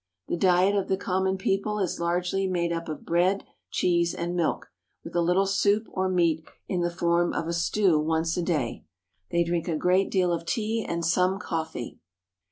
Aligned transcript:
The 0.29 0.35
diet 0.35 0.75
of 0.75 0.87
the 0.87 0.97
common 0.97 1.37
people 1.37 1.77
is 1.77 1.99
largely 1.99 2.47
made 2.47 2.73
up 2.73 2.89
of 2.89 3.05
bread, 3.05 3.43
cheese, 3.69 4.15
and 4.15 4.35
milk, 4.35 4.71
with 5.03 5.15
a 5.15 5.21
little 5.21 5.45
soup 5.45 5.85
or 5.91 6.09
meat 6.09 6.43
in 6.67 6.81
the 6.81 6.89
form 6.89 7.33
of 7.33 7.47
a 7.47 7.53
stew 7.53 8.01
326 8.01 8.01
PERSIA 8.01 8.07
once 8.09 8.37
a 8.37 8.41
day. 8.41 8.85
They 9.29 9.43
drink 9.43 9.67
a 9.67 9.77
great 9.77 10.09
deal 10.09 10.33
of 10.33 10.47
tea 10.47 10.83
and 10.83 11.05
some 11.05 11.37
coffee. 11.37 11.99